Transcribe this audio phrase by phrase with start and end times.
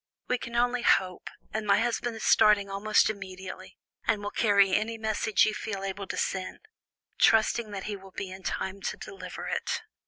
[0.27, 3.77] We can only hope, and my husband is starting almost immediately,
[4.07, 6.61] and will carry any message you feel able to send,
[7.19, 9.83] trusting that he will be in time to deliver it."